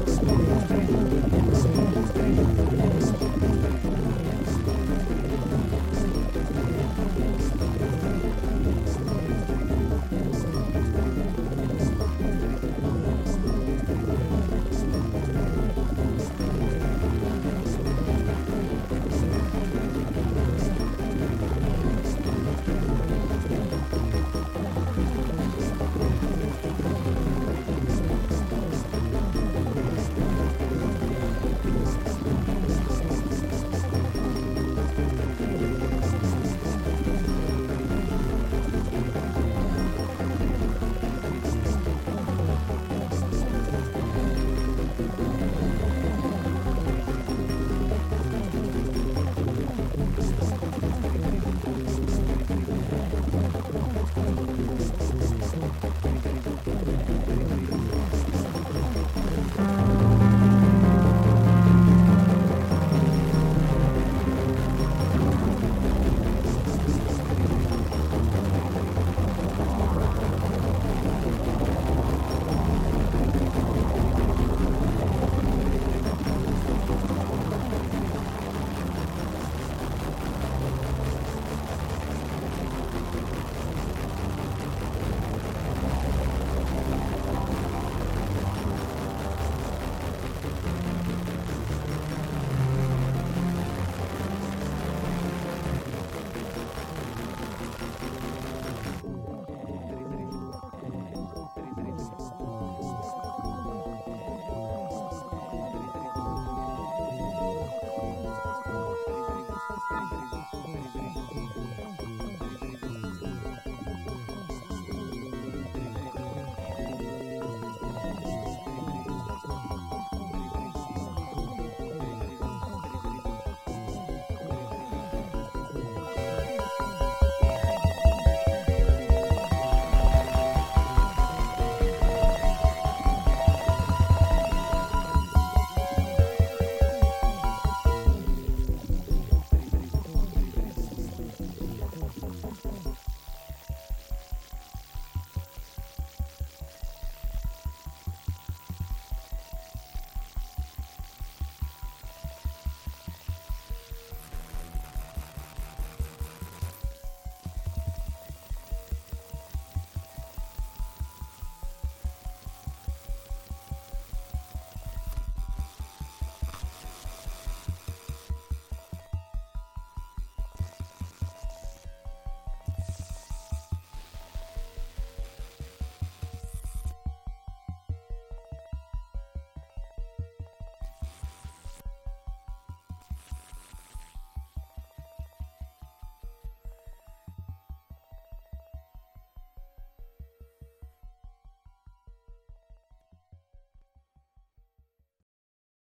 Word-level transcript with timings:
Experience. 0.00 0.39